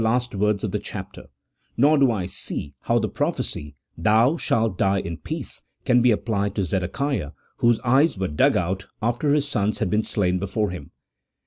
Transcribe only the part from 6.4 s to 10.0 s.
to Zedekiah, whose eyes were dug out after his sons had